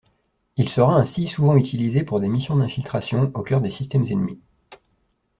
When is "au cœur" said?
3.35-3.61